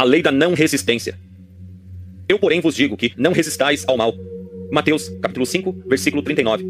[0.00, 1.14] A lei da não resistência.
[2.26, 4.14] Eu, porém, vos digo que não resistais ao mal.
[4.72, 6.64] Mateus, capítulo 5, versículo 39.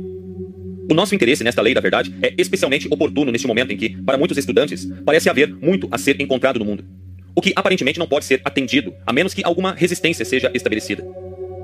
[0.90, 4.18] O nosso interesse nesta lei da verdade é especialmente oportuno neste momento em que, para
[4.18, 6.84] muitos estudantes, parece haver muito a ser encontrado no mundo.
[7.32, 11.06] O que aparentemente não pode ser atendido, a menos que alguma resistência seja estabelecida.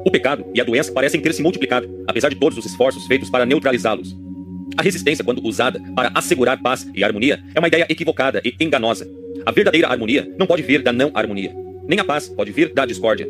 [0.05, 3.29] O pecado e a doença parecem ter se multiplicado, apesar de todos os esforços feitos
[3.29, 4.17] para neutralizá-los.
[4.77, 9.09] A resistência, quando usada para assegurar paz e harmonia, é uma ideia equivocada e enganosa.
[9.45, 11.55] A verdadeira harmonia não pode vir da não harmonia.
[11.87, 13.29] Nem a paz pode vir da discórdia.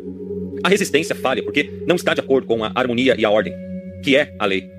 [0.63, 3.53] A resistência falha porque não está de acordo com a harmonia e a ordem,
[4.03, 4.71] que é a lei.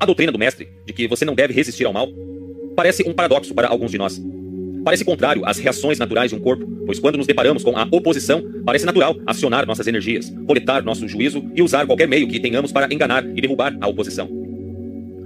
[0.00, 2.08] A doutrina do mestre, de que você não deve resistir ao mal,
[2.74, 4.20] parece um paradoxo para alguns de nós.
[4.84, 8.42] Parece contrário às reações naturais de um corpo, pois quando nos deparamos com a oposição,
[8.64, 12.92] parece natural acionar nossas energias, coletar nosso juízo e usar qualquer meio que tenhamos para
[12.92, 14.26] enganar e derrubar a oposição.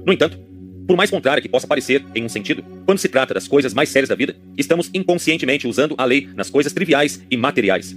[0.05, 0.39] No entanto,
[0.87, 3.88] por mais contrária que possa parecer em um sentido, quando se trata das coisas mais
[3.88, 7.97] sérias da vida, estamos inconscientemente usando a lei nas coisas triviais e materiais.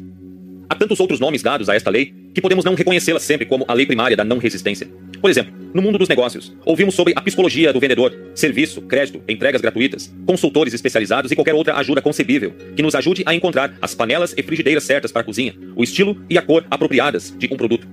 [0.69, 3.73] Há tantos outros nomes dados a esta lei que podemos não reconhecê-la sempre como a
[3.73, 4.87] lei primária da não resistência.
[5.21, 9.61] Por exemplo, no mundo dos negócios, ouvimos sobre a psicologia do vendedor, serviço, crédito, entregas
[9.61, 14.33] gratuitas, consultores especializados e qualquer outra ajuda concebível que nos ajude a encontrar as panelas
[14.37, 17.87] e frigideiras certas para a cozinha, o estilo e a cor apropriadas de um produto,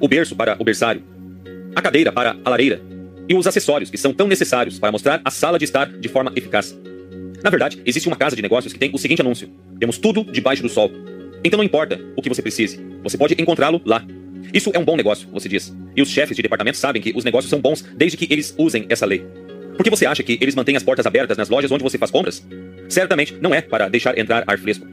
[0.00, 1.02] o berço para o berçário,
[1.74, 2.80] a cadeira para a lareira
[3.30, 6.32] e os acessórios que são tão necessários para mostrar a sala de estar de forma
[6.34, 6.76] eficaz.
[7.44, 10.62] Na verdade, existe uma casa de negócios que tem o seguinte anúncio: temos tudo debaixo
[10.62, 10.90] do sol.
[11.44, 14.04] Então não importa o que você precise, você pode encontrá-lo lá.
[14.52, 15.72] Isso é um bom negócio, você diz.
[15.96, 18.84] E os chefes de departamento sabem que os negócios são bons desde que eles usem
[18.88, 19.24] essa lei.
[19.76, 22.10] Por que você acha que eles mantêm as portas abertas nas lojas onde você faz
[22.10, 22.44] compras?
[22.88, 24.86] Certamente não é para deixar entrar ar fresco.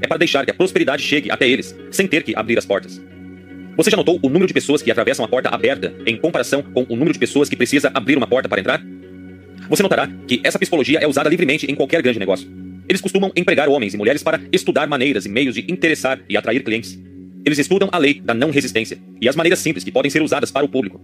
[0.00, 3.02] É para deixar que a prosperidade chegue até eles, sem ter que abrir as portas.
[3.78, 6.82] Você já notou o número de pessoas que atravessam a porta aberta em comparação com
[6.88, 8.82] o número de pessoas que precisa abrir uma porta para entrar?
[9.68, 12.50] Você notará que essa psicologia é usada livremente em qualquer grande negócio.
[12.88, 16.64] Eles costumam empregar homens e mulheres para estudar maneiras e meios de interessar e atrair
[16.64, 16.98] clientes.
[17.46, 20.50] Eles estudam a lei da não resistência e as maneiras simples que podem ser usadas
[20.50, 21.00] para o público.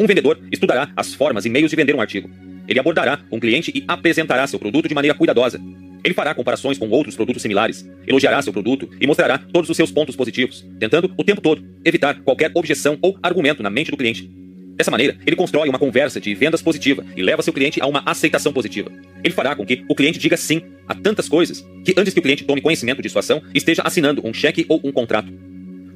[0.00, 2.30] Um vendedor estudará as formas e meios de vender um artigo.
[2.66, 5.60] Ele abordará um cliente e apresentará seu produto de maneira cuidadosa.
[6.04, 9.90] Ele fará comparações com outros produtos similares, elogiará seu produto e mostrará todos os seus
[9.90, 14.30] pontos positivos, tentando o tempo todo evitar qualquer objeção ou argumento na mente do cliente.
[14.76, 18.02] Dessa maneira, ele constrói uma conversa de vendas positiva e leva seu cliente a uma
[18.04, 18.90] aceitação positiva.
[19.22, 22.22] Ele fará com que o cliente diga sim a tantas coisas que antes que o
[22.22, 25.32] cliente tome conhecimento de sua ação, esteja assinando um cheque ou um contrato.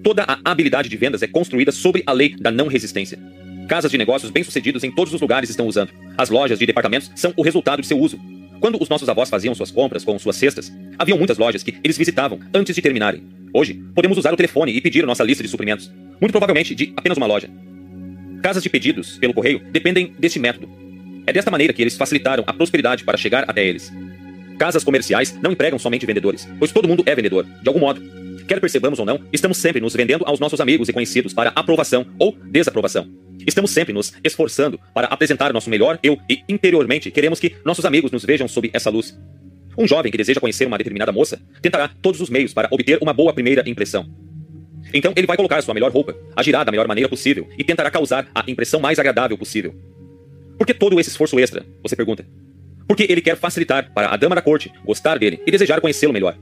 [0.03, 3.19] Toda a habilidade de vendas é construída sobre a lei da não resistência.
[3.69, 5.91] Casas de negócios bem-sucedidos em todos os lugares estão usando.
[6.17, 8.19] As lojas de departamentos são o resultado de seu uso.
[8.61, 11.97] Quando os nossos avós faziam suas compras com suas cestas, haviam muitas lojas que eles
[11.97, 13.23] visitavam antes de terminarem.
[13.53, 17.17] Hoje, podemos usar o telefone e pedir nossa lista de suprimentos, muito provavelmente de apenas
[17.17, 17.49] uma loja.
[18.43, 20.69] Casas de pedidos pelo correio dependem deste método.
[21.27, 23.93] É desta maneira que eles facilitaram a prosperidade para chegar até eles.
[24.59, 28.03] Casas comerciais não empregam somente vendedores, pois todo mundo é vendedor, de algum modo.
[28.47, 32.07] Quer percebamos ou não, estamos sempre nos vendendo aos nossos amigos e conhecidos para aprovação
[32.19, 33.28] ou desaprovação.
[33.47, 38.11] Estamos sempre nos esforçando para apresentar nosso melhor eu e interiormente queremos que nossos amigos
[38.11, 39.19] nos vejam sob essa luz.
[39.77, 43.13] Um jovem que deseja conhecer uma determinada moça tentará todos os meios para obter uma
[43.13, 44.09] boa primeira impressão.
[44.93, 48.29] Então ele vai colocar sua melhor roupa, agirá da melhor maneira possível e tentará causar
[48.35, 49.75] a impressão mais agradável possível.
[50.57, 51.65] Por que todo esse esforço extra?
[51.83, 52.27] Você pergunta.
[52.87, 56.37] Porque ele quer facilitar para a dama da corte gostar dele e desejar conhecê-lo melhor.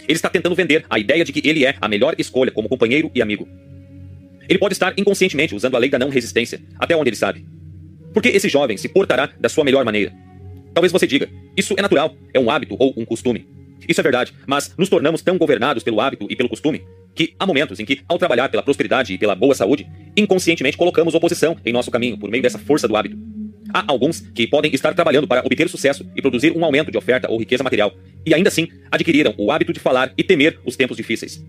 [0.00, 3.10] Ele está tentando vender a ideia de que ele é a melhor escolha como companheiro
[3.14, 3.48] e amigo.
[4.52, 7.42] Ele pode estar inconscientemente usando a lei da não resistência, até onde ele sabe.
[8.12, 10.12] Porque esse jovem se portará da sua melhor maneira.
[10.74, 11.26] Talvez você diga,
[11.56, 13.46] isso é natural, é um hábito ou um costume.
[13.88, 17.46] Isso é verdade, mas nos tornamos tão governados pelo hábito e pelo costume que há
[17.46, 21.72] momentos em que, ao trabalhar pela prosperidade e pela boa saúde, inconscientemente colocamos oposição em
[21.72, 23.16] nosso caminho por meio dessa força do hábito.
[23.72, 27.30] Há alguns que podem estar trabalhando para obter sucesso e produzir um aumento de oferta
[27.30, 27.94] ou riqueza material,
[28.26, 31.42] e ainda assim adquiriram o hábito de falar e temer os tempos difíceis.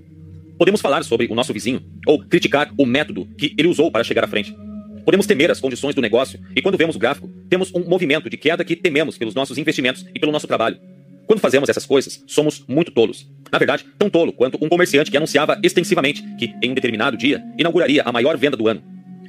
[0.57, 4.23] Podemos falar sobre o nosso vizinho ou criticar o método que ele usou para chegar
[4.23, 4.55] à frente.
[5.03, 8.37] Podemos temer as condições do negócio e quando vemos o gráfico, temos um movimento de
[8.37, 10.77] queda que tememos pelos nossos investimentos e pelo nosso trabalho.
[11.25, 13.27] Quando fazemos essas coisas, somos muito tolos.
[13.51, 17.43] Na verdade, tão tolo quanto um comerciante que anunciava extensivamente que, em um determinado dia,
[17.57, 18.83] inauguraria a maior venda do ano.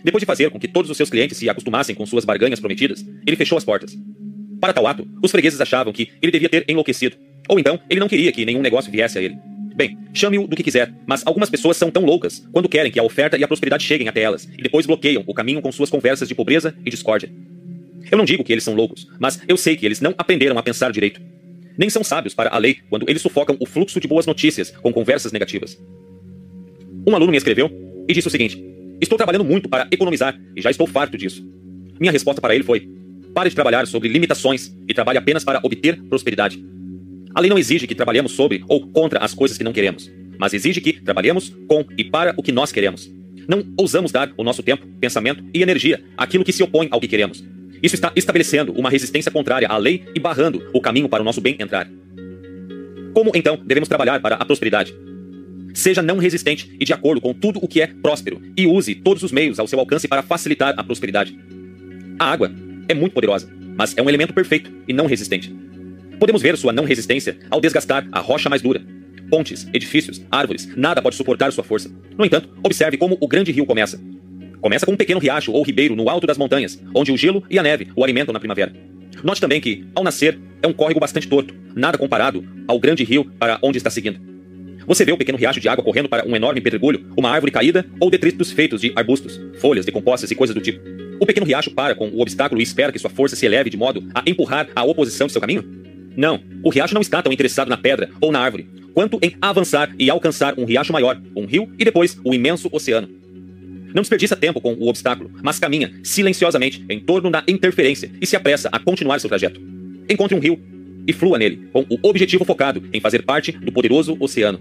[0.04, 3.04] Depois de fazer com que todos os seus clientes se acostumassem com suas barganhas prometidas,
[3.26, 3.96] ele fechou as portas.
[4.60, 7.16] Para tal ato, os fregueses achavam que ele devia ter enlouquecido.
[7.48, 9.36] Ou então, ele não queria que nenhum negócio viesse a ele.
[9.74, 13.02] Bem, chame-o do que quiser, mas algumas pessoas são tão loucas quando querem que a
[13.02, 16.28] oferta e a prosperidade cheguem até elas e depois bloqueiam o caminho com suas conversas
[16.28, 17.30] de pobreza e discórdia.
[18.10, 20.62] Eu não digo que eles são loucos, mas eu sei que eles não aprenderam a
[20.62, 21.20] pensar direito
[21.76, 24.92] nem são sábios para a lei quando eles sufocam o fluxo de boas notícias com
[24.92, 25.78] conversas negativas.
[27.06, 27.70] Um aluno me escreveu
[28.08, 28.62] e disse o seguinte:
[29.00, 31.46] Estou trabalhando muito para economizar e já estou farto disso.
[32.00, 32.88] Minha resposta para ele foi:
[33.34, 36.64] Pare de trabalhar sobre limitações e trabalhe apenas para obter prosperidade.
[37.34, 40.08] A lei não exige que trabalhemos sobre ou contra as coisas que não queremos,
[40.38, 43.10] mas exige que trabalhemos com e para o que nós queremos.
[43.48, 47.08] Não ousamos dar o nosso tempo, pensamento e energia àquilo que se opõe ao que
[47.08, 47.44] queremos.
[47.82, 51.40] Isso está estabelecendo uma resistência contrária à lei e barrando o caminho para o nosso
[51.40, 51.90] bem entrar.
[53.12, 54.94] Como então devemos trabalhar para a prosperidade?
[55.74, 59.24] Seja não resistente e de acordo com tudo o que é próspero e use todos
[59.24, 61.36] os meios ao seu alcance para facilitar a prosperidade.
[62.16, 62.50] A água
[62.88, 65.63] é muito poderosa, mas é um elemento perfeito e não resistente.
[66.18, 68.82] Podemos ver sua não resistência ao desgastar a rocha mais dura.
[69.30, 71.90] Pontes, edifícios, árvores, nada pode suportar sua força.
[72.16, 74.00] No entanto, observe como o grande rio começa.
[74.60, 77.58] Começa com um pequeno riacho ou ribeiro no alto das montanhas, onde o gelo e
[77.58, 78.72] a neve o alimentam na primavera.
[79.22, 83.30] Note também que, ao nascer, é um córrego bastante torto, nada comparado ao grande rio
[83.38, 84.18] para onde está seguindo.
[84.86, 87.86] Você vê o pequeno riacho de água correndo para um enorme pedregulho, uma árvore caída
[87.98, 90.80] ou detritos feitos de arbustos, folhas decompostas e coisas do tipo.
[91.20, 93.76] O pequeno riacho para com o obstáculo e espera que sua força se eleve de
[93.76, 95.64] modo a empurrar a oposição de seu caminho?
[96.16, 99.92] Não, o riacho não está tão interessado na pedra ou na árvore, quanto em avançar
[99.98, 103.08] e alcançar um riacho maior, um rio e depois o imenso oceano.
[103.94, 108.36] Não desperdiça tempo com o obstáculo, mas caminha silenciosamente em torno da interferência e se
[108.36, 109.60] apressa a continuar seu trajeto.
[110.08, 110.60] Encontre um rio
[111.06, 114.60] e flua nele, com o objetivo focado em fazer parte do poderoso oceano.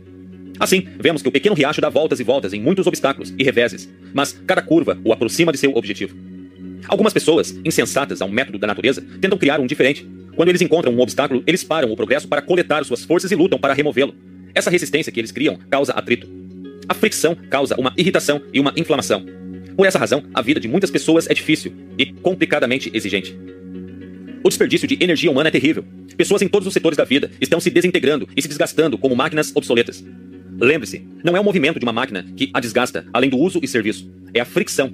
[0.60, 3.90] Assim, vemos que o pequeno riacho dá voltas e voltas em muitos obstáculos e reveses,
[4.14, 6.16] mas cada curva o aproxima de seu objetivo.
[6.88, 10.08] Algumas pessoas, insensatas a um método da natureza, tentam criar um diferente.
[10.36, 13.60] Quando eles encontram um obstáculo, eles param o progresso para coletar suas forças e lutam
[13.60, 14.16] para removê-lo.
[14.56, 16.28] Essa resistência que eles criam causa atrito.
[16.88, 19.26] A fricção causa uma irritação e uma inflamação.
[19.76, 23.38] Por essa razão, a vida de muitas pessoas é difícil e complicadamente exigente.
[24.44, 25.86] O desperdício de energia humana é terrível.
[26.18, 29.52] Pessoas em todos os setores da vida estão se desintegrando e se desgastando como máquinas
[29.56, 30.04] obsoletas.
[30.60, 33.68] Lembre-se, não é o movimento de uma máquina que a desgasta, além do uso e
[33.68, 34.12] serviço.
[34.34, 34.94] É a fricção.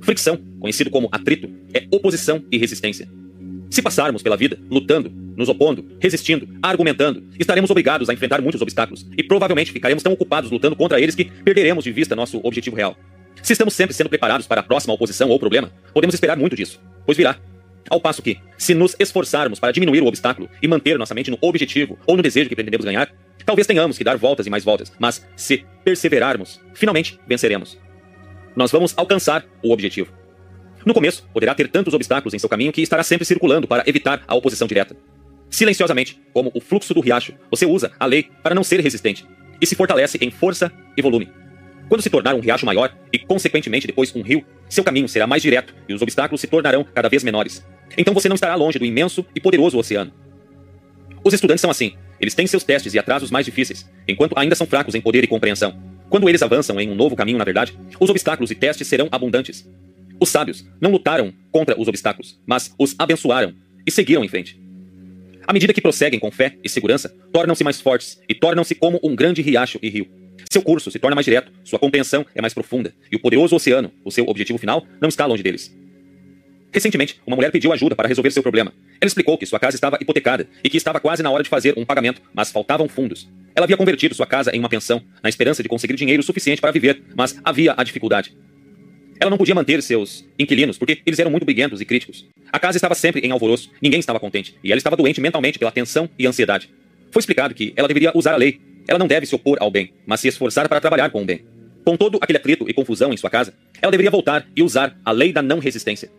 [0.00, 3.08] Fricção, conhecido como atrito, é oposição e resistência.
[3.72, 9.06] Se passarmos pela vida lutando, nos opondo, resistindo, argumentando, estaremos obrigados a enfrentar muitos obstáculos
[9.16, 12.94] e provavelmente ficaremos tão ocupados lutando contra eles que perderemos de vista nosso objetivo real.
[13.42, 16.82] Se estamos sempre sendo preparados para a próxima oposição ou problema, podemos esperar muito disso,
[17.06, 17.38] pois virá.
[17.88, 21.38] Ao passo que, se nos esforçarmos para diminuir o obstáculo e manter nossa mente no
[21.40, 23.10] objetivo ou no desejo que pretendemos ganhar,
[23.46, 27.78] talvez tenhamos que dar voltas e mais voltas, mas se perseverarmos, finalmente venceremos.
[28.54, 30.12] Nós vamos alcançar o objetivo.
[30.84, 34.22] No começo, poderá ter tantos obstáculos em seu caminho que estará sempre circulando para evitar
[34.26, 34.96] a oposição direta.
[35.48, 39.26] Silenciosamente, como o fluxo do riacho, você usa a lei para não ser resistente
[39.60, 41.30] e se fortalece em força e volume.
[41.88, 45.42] Quando se tornar um riacho maior e, consequentemente, depois um rio, seu caminho será mais
[45.42, 47.64] direto e os obstáculos se tornarão cada vez menores.
[47.96, 50.12] Então você não estará longe do imenso e poderoso oceano.
[51.22, 51.94] Os estudantes são assim.
[52.18, 55.26] Eles têm seus testes e atrasos mais difíceis, enquanto ainda são fracos em poder e
[55.26, 55.76] compreensão.
[56.08, 59.68] Quando eles avançam em um novo caminho, na verdade, os obstáculos e testes serão abundantes.
[60.22, 63.52] Os sábios não lutaram contra os obstáculos, mas os abençoaram
[63.84, 64.56] e seguiram em frente.
[65.44, 69.16] À medida que prosseguem com fé e segurança, tornam-se mais fortes e tornam-se como um
[69.16, 70.06] grande riacho e rio.
[70.48, 73.90] Seu curso se torna mais direto, sua compreensão é mais profunda, e o poderoso oceano,
[74.04, 75.76] o seu objetivo final, não está longe deles.
[76.72, 78.72] Recentemente, uma mulher pediu ajuda para resolver seu problema.
[79.00, 81.74] Ela explicou que sua casa estava hipotecada e que estava quase na hora de fazer
[81.76, 83.28] um pagamento, mas faltavam fundos.
[83.56, 86.70] Ela havia convertido sua casa em uma pensão, na esperança de conseguir dinheiro suficiente para
[86.70, 88.36] viver, mas havia a dificuldade.
[89.22, 92.26] Ela não podia manter seus inquilinos porque eles eram muito briguentos e críticos.
[92.52, 95.70] A casa estava sempre em alvoroço, ninguém estava contente, e ela estava doente mentalmente pela
[95.70, 96.68] tensão e ansiedade.
[97.12, 98.60] Foi explicado que ela deveria usar a lei.
[98.88, 101.44] Ela não deve se opor ao bem, mas se esforçar para trabalhar com o bem.
[101.84, 105.12] Com todo aquele atrito e confusão em sua casa, ela deveria voltar e usar a
[105.12, 106.10] lei da não resistência.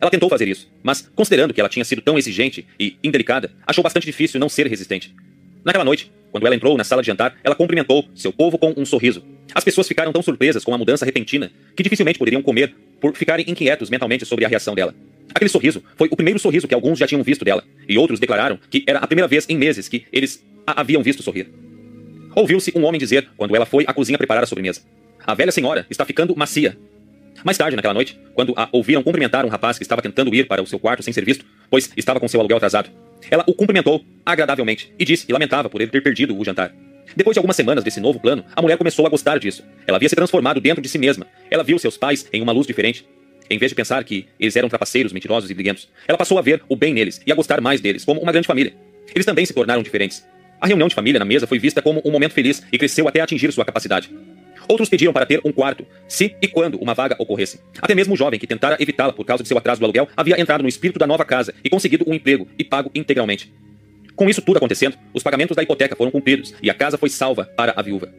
[0.00, 3.84] Ela tentou fazer isso, mas, considerando que ela tinha sido tão exigente e indelicada, achou
[3.84, 5.14] bastante difícil não ser resistente.
[5.62, 8.86] Naquela noite, quando ela entrou na sala de jantar, ela cumprimentou seu povo com um
[8.86, 9.22] sorriso.
[9.54, 13.44] As pessoas ficaram tão surpresas com a mudança repentina que dificilmente poderiam comer por ficarem
[13.48, 14.94] inquietos mentalmente sobre a reação dela.
[15.34, 18.58] Aquele sorriso foi o primeiro sorriso que alguns já tinham visto dela, e outros declararam
[18.70, 21.48] que era a primeira vez em meses que eles a haviam visto sorrir.
[22.34, 24.82] Ouviu-se um homem dizer, quando ela foi à cozinha preparar a sobremesa:
[25.24, 26.76] A velha senhora está ficando macia.
[27.44, 30.62] Mais tarde, naquela noite, quando a ouviram cumprimentar um rapaz que estava tentando ir para
[30.62, 32.90] o seu quarto sem ser visto, pois estava com seu aluguel atrasado,
[33.30, 36.72] ela o cumprimentou agradavelmente e disse que lamentava por ele ter perdido o jantar.
[37.16, 39.64] Depois de algumas semanas desse novo plano, a mulher começou a gostar disso.
[39.86, 41.26] Ela havia se transformado dentro de si mesma.
[41.50, 43.08] Ela viu seus pais em uma luz diferente.
[43.48, 46.62] Em vez de pensar que eles eram trapaceiros, mentirosos e briguentos, ela passou a ver
[46.68, 48.74] o bem neles e a gostar mais deles, como uma grande família.
[49.14, 50.26] Eles também se tornaram diferentes.
[50.60, 53.20] A reunião de família na mesa foi vista como um momento feliz e cresceu até
[53.20, 54.10] atingir sua capacidade.
[54.68, 57.60] Outros pediram para ter um quarto, se e quando uma vaga ocorresse.
[57.80, 60.38] Até mesmo o jovem que tentara evitá-la por causa de seu atraso do aluguel havia
[60.38, 63.50] entrado no espírito da nova casa e conseguido um emprego e pago integralmente.
[64.16, 67.44] Com isso tudo acontecendo, os pagamentos da hipoteca foram cumpridos e a casa foi salva
[67.44, 68.12] para a viúva.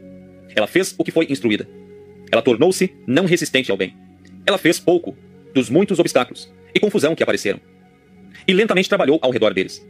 [0.55, 1.67] Ela fez o que foi instruída.
[2.31, 3.95] Ela tornou-se não resistente ao bem.
[4.45, 5.17] Ela fez pouco
[5.53, 7.59] dos muitos obstáculos e confusão que apareceram.
[8.47, 9.85] E lentamente trabalhou ao redor deles.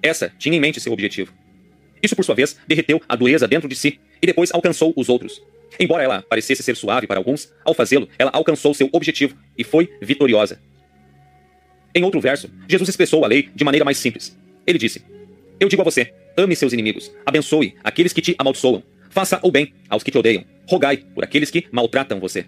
[0.00, 1.32] Essa tinha em mente seu objetivo.
[2.00, 5.42] Isso, por sua vez, derreteu a dureza dentro de si e depois alcançou os outros.
[5.78, 9.92] Embora ela parecesse ser suave para alguns, ao fazê-lo, ela alcançou seu objetivo e foi
[10.00, 10.60] vitoriosa.
[11.92, 14.38] Em outro verso, Jesus expressou a lei de maneira mais simples.
[14.64, 15.02] Ele disse:
[15.60, 19.72] Eu digo a você, ame seus inimigos, abençoe aqueles que te amaldiçoam, faça o bem
[19.88, 22.46] aos que te odeiam, rogai por aqueles que maltratam você.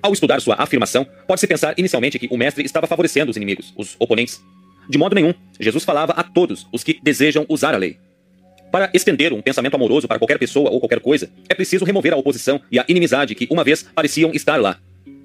[0.00, 3.96] Ao estudar sua afirmação, pode-se pensar inicialmente que o mestre estava favorecendo os inimigos, os
[3.98, 4.40] oponentes.
[4.88, 7.96] De modo nenhum, Jesus falava a todos os que desejam usar a lei.
[8.70, 12.16] Para estender um pensamento amoroso para qualquer pessoa ou qualquer coisa, é preciso remover a
[12.16, 14.78] oposição e a inimizade que uma vez pareciam estar lá.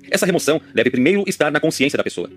[0.10, 2.30] Essa remoção deve primeiro estar na consciência da pessoa.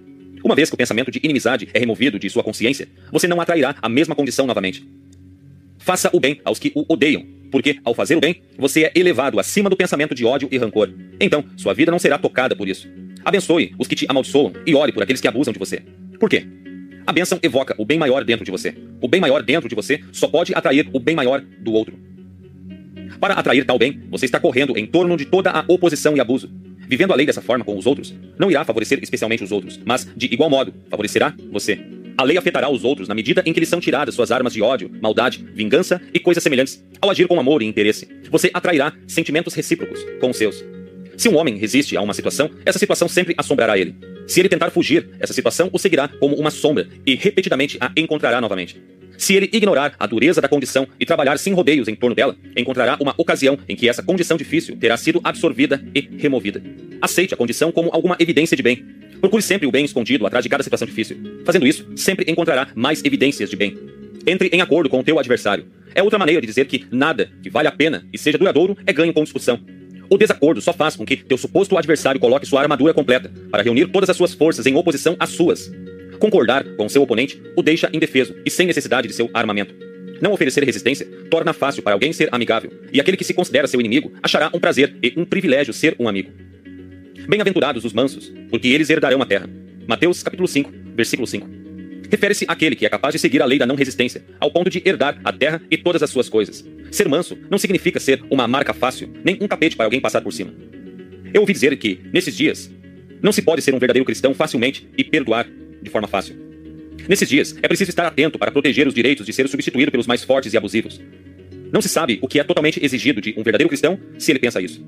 [0.44, 3.76] Uma vez que o pensamento de inimizade é removido de sua consciência, você não atrairá
[3.80, 4.86] a mesma condição novamente.
[5.78, 9.38] Faça o bem aos que o odeiam, porque, ao fazer o bem, você é elevado
[9.38, 10.90] acima do pensamento de ódio e rancor.
[11.20, 12.88] Então, sua vida não será tocada por isso.
[13.24, 15.82] Abençoe os que te amaldiçoam e ore por aqueles que abusam de você.
[16.18, 16.46] Por quê?
[17.06, 18.74] A bênção evoca o bem maior dentro de você.
[19.00, 21.98] O bem maior dentro de você só pode atrair o bem maior do outro.
[23.20, 26.50] Para atrair tal bem, você está correndo em torno de toda a oposição e abuso.
[26.92, 30.06] Vivendo a lei dessa forma com os outros, não irá favorecer especialmente os outros, mas,
[30.14, 31.80] de igual modo, favorecerá você.
[32.18, 34.60] A lei afetará os outros na medida em que lhes são tiradas suas armas de
[34.60, 36.84] ódio, maldade, vingança e coisas semelhantes.
[37.00, 40.62] Ao agir com amor e interesse, você atrairá sentimentos recíprocos com os seus.
[41.16, 43.96] Se um homem resiste a uma situação, essa situação sempre assombrará ele.
[44.26, 48.38] Se ele tentar fugir, essa situação o seguirá como uma sombra e repetidamente a encontrará
[48.38, 48.78] novamente.
[49.22, 52.96] Se ele ignorar a dureza da condição e trabalhar sem rodeios em torno dela, encontrará
[52.98, 56.60] uma ocasião em que essa condição difícil terá sido absorvida e removida.
[57.00, 58.84] Aceite a condição como alguma evidência de bem.
[59.20, 61.16] Procure sempre o bem escondido atrás de cada situação difícil.
[61.44, 63.78] Fazendo isso, sempre encontrará mais evidências de bem.
[64.26, 65.66] Entre em acordo com o teu adversário.
[65.94, 68.92] É outra maneira de dizer que nada que vale a pena e seja duradouro é
[68.92, 69.60] ganho com discussão.
[70.10, 73.86] O desacordo só faz com que teu suposto adversário coloque sua armadura completa para reunir
[73.86, 75.70] todas as suas forças em oposição às suas.
[76.22, 79.74] Concordar com seu oponente o deixa indefeso e sem necessidade de seu armamento.
[80.20, 83.80] Não oferecer resistência torna fácil para alguém ser amigável, e aquele que se considera seu
[83.80, 86.30] inimigo achará um prazer e um privilégio ser um amigo.
[87.28, 89.50] Bem-aventurados os mansos, porque eles herdarão a terra.
[89.84, 91.48] Mateus capítulo 5, versículo 5.
[92.08, 94.80] Refere-se àquele que é capaz de seguir a lei da não resistência, ao ponto de
[94.84, 96.64] herdar a terra e todas as suas coisas.
[96.92, 100.32] Ser manso não significa ser uma marca fácil, nem um tapete para alguém passar por
[100.32, 100.54] cima.
[101.34, 102.70] Eu ouvi dizer que, nesses dias,
[103.20, 105.48] não se pode ser um verdadeiro cristão facilmente e perdoar
[105.82, 106.36] de forma fácil.
[107.08, 110.22] Nesses dias, é preciso estar atento para proteger os direitos de ser substituído pelos mais
[110.22, 111.00] fortes e abusivos.
[111.72, 114.60] Não se sabe o que é totalmente exigido de um verdadeiro cristão se ele pensa
[114.60, 114.84] isso.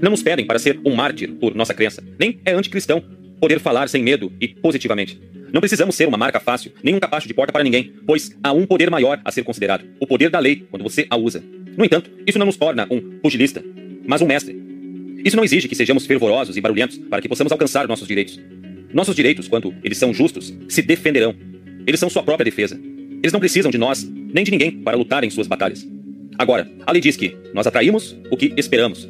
[0.00, 3.02] Não nos pedem para ser um mártir por nossa crença, nem é anticristão
[3.40, 5.20] poder falar sem medo e positivamente.
[5.52, 8.52] Não precisamos ser uma marca fácil, nem um capacho de porta para ninguém, pois há
[8.52, 11.42] um poder maior a ser considerado: o poder da lei, quando você a usa.
[11.76, 13.64] No entanto, isso não nos torna um pugilista,
[14.06, 14.56] mas um mestre.
[15.24, 18.38] Isso não exige que sejamos fervorosos e barulhentos para que possamos alcançar nossos direitos.
[18.92, 21.34] Nossos direitos, quando eles são justos, se defenderão.
[21.86, 22.78] Eles são sua própria defesa.
[23.22, 25.86] Eles não precisam de nós, nem de ninguém, para lutar em suas batalhas.
[26.38, 29.08] Agora, a lei diz que nós atraímos o que esperamos.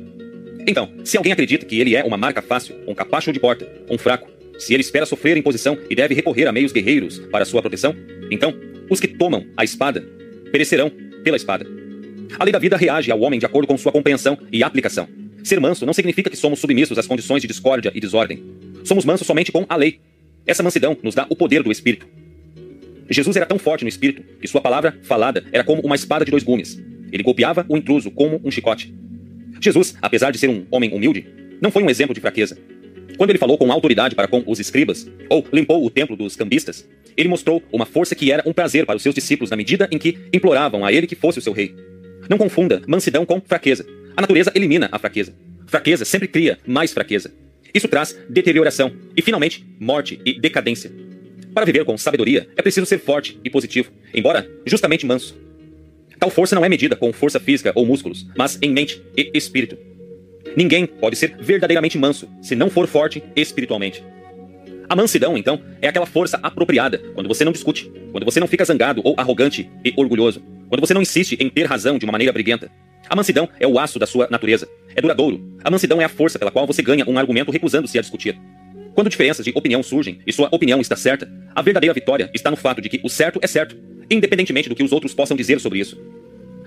[0.67, 3.99] Então, se alguém acredita que ele é uma marca fácil, um capacho de porta, um
[3.99, 7.95] fraco, se ele espera sofrer imposição e deve recorrer a meios guerreiros para sua proteção,
[8.31, 8.55] então,
[8.91, 10.05] os que tomam a espada
[10.51, 10.91] perecerão
[11.23, 11.67] pela espada.
[12.39, 15.09] A lei da vida reage ao homem de acordo com sua compreensão e aplicação.
[15.43, 18.43] Ser manso não significa que somos submissos às condições de discórdia e desordem.
[18.85, 20.01] Somos mansos somente com a lei.
[20.47, 22.07] Essa mansidão nos dá o poder do Espírito.
[23.11, 26.31] Jesus era tão forte no Espírito que sua palavra falada era como uma espada de
[26.31, 26.79] dois gumes.
[27.11, 28.95] Ele golpeava o intruso como um chicote.
[29.61, 31.27] Jesus, apesar de ser um homem humilde,
[31.61, 32.57] não foi um exemplo de fraqueza.
[33.17, 36.89] Quando ele falou com autoridade para com os escribas, ou limpou o templo dos cambistas,
[37.17, 39.99] ele mostrou uma força que era um prazer para os seus discípulos na medida em
[39.99, 41.75] que imploravam a ele que fosse o seu rei.
[42.29, 43.85] Não confunda mansidão com fraqueza.
[44.17, 45.35] A natureza elimina a fraqueza.
[45.67, 47.33] Fraqueza sempre cria mais fraqueza.
[47.73, 50.91] Isso traz deterioração e, finalmente, morte e decadência.
[51.55, 55.37] Para viver com sabedoria, é preciso ser forte e positivo, embora justamente manso.
[56.19, 59.79] Tal força não é medida com força física ou músculos, mas em mente e espírito.
[60.57, 64.03] Ninguém pode ser verdadeiramente manso se não for forte espiritualmente.
[64.89, 68.65] A mansidão, então, é aquela força apropriada quando você não discute, quando você não fica
[68.65, 72.33] zangado ou arrogante e orgulhoso, quando você não insiste em ter razão de uma maneira
[72.33, 72.71] briguenta,
[73.09, 74.69] a mansidão é o aço da sua natureza.
[74.95, 75.41] É duradouro.
[75.65, 78.39] A mansidão é a força pela qual você ganha um argumento recusando-se a discutir.
[78.95, 82.57] Quando diferenças de opinião surgem e sua opinião está certa, a verdadeira vitória está no
[82.57, 83.77] fato de que o certo é certo,
[84.11, 85.97] independentemente do que os outros possam dizer sobre isso.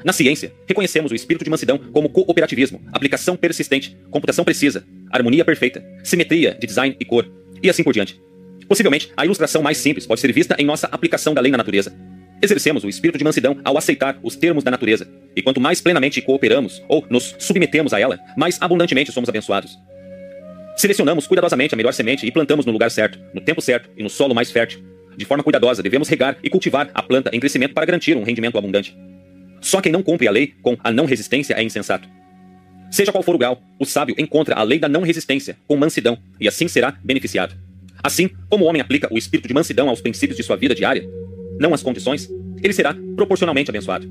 [0.04, 5.84] Na ciência, reconhecemos o espírito de mansidão como cooperativismo, aplicação persistente, computação precisa, harmonia perfeita,
[6.04, 7.30] simetria de design e cor,
[7.62, 8.20] e assim por diante.
[8.68, 11.94] Possivelmente, a ilustração mais simples pode ser vista em nossa aplicação da lei na natureza.
[12.42, 15.08] Exercemos o espírito de mansidão ao aceitar os termos da natureza.
[15.36, 19.78] E quanto mais plenamente cooperamos ou nos submetemos a ela, mais abundantemente somos abençoados.
[20.76, 24.10] Selecionamos cuidadosamente a melhor semente e plantamos no lugar certo, no tempo certo e no
[24.10, 24.82] solo mais fértil.
[25.16, 28.58] De forma cuidadosa, devemos regar e cultivar a planta em crescimento para garantir um rendimento
[28.58, 28.98] abundante.
[29.60, 32.10] Só quem não cumpre a lei com a não resistência é insensato.
[32.90, 36.18] Seja qual for o grau, o sábio encontra a lei da não resistência com mansidão
[36.40, 37.56] e assim será beneficiado.
[38.04, 41.08] Assim, como o homem aplica o espírito de mansidão aos princípios de sua vida diária,
[41.60, 42.30] não às condições,
[42.62, 44.08] ele será proporcionalmente abençoado.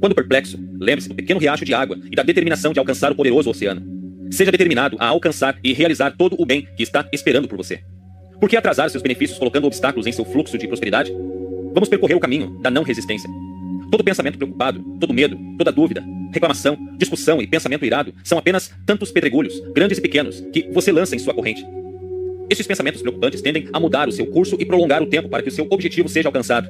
[0.00, 3.50] Quando perplexo, lembre-se do pequeno riacho de água e da determinação de alcançar o poderoso
[3.50, 3.82] oceano.
[4.30, 7.80] Seja determinado a alcançar e realizar todo o bem que está esperando por você.
[8.40, 11.12] Por que atrasar seus benefícios colocando obstáculos em seu fluxo de prosperidade?
[11.72, 13.30] Vamos percorrer o caminho da não resistência.
[13.90, 19.12] Todo pensamento preocupado, todo medo, toda dúvida, reclamação, discussão e pensamento irado são apenas tantos
[19.12, 21.64] pedregulhos, grandes e pequenos, que você lança em sua corrente.
[22.52, 25.48] Estes pensamentos preocupantes tendem a mudar o seu curso e prolongar o tempo para que
[25.48, 26.68] o seu objetivo seja alcançado.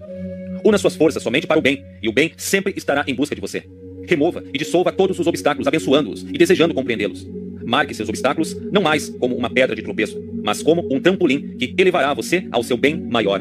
[0.65, 3.41] Una suas forças somente para o bem, e o bem sempre estará em busca de
[3.41, 3.65] você.
[4.07, 7.27] Remova e dissolva todos os obstáculos, abençoando-os e desejando compreendê-los.
[7.65, 11.75] Marque seus obstáculos não mais como uma pedra de tropeço, mas como um trampolim que
[11.77, 13.41] elevará você ao seu bem maior.